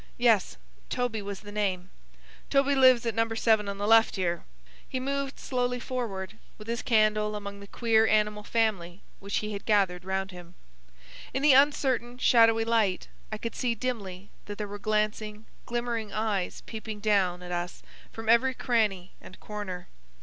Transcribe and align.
"Yes, 0.17 0.57
Toby 0.89 1.21
was 1.21 1.41
the 1.41 1.51
name." 1.51 1.91
"Toby 2.49 2.73
lives 2.73 3.05
at 3.05 3.13
No. 3.13 3.29
7 3.31 3.69
on 3.69 3.77
the 3.77 3.85
left 3.85 4.15
here." 4.15 4.43
He 4.89 4.99
moved 4.99 5.37
slowly 5.39 5.79
forward 5.79 6.39
with 6.57 6.67
his 6.67 6.81
candle 6.81 7.35
among 7.35 7.59
the 7.59 7.67
queer 7.67 8.07
animal 8.07 8.41
family 8.41 9.03
which 9.19 9.35
he 9.45 9.53
had 9.53 9.63
gathered 9.67 10.03
round 10.03 10.31
him. 10.31 10.55
In 11.35 11.43
the 11.43 11.53
uncertain, 11.53 12.17
shadowy 12.17 12.65
light 12.65 13.09
I 13.31 13.37
could 13.37 13.53
see 13.53 13.75
dimly 13.75 14.31
that 14.45 14.57
there 14.57 14.67
were 14.67 14.79
glancing, 14.79 15.45
glimmering 15.67 16.11
eyes 16.11 16.61
peeping 16.61 16.99
down 16.99 17.43
at 17.43 17.51
us 17.51 17.83
from 18.11 18.27
every 18.27 18.55
cranny 18.55 19.11
and 19.21 19.39
corner. 19.39 19.87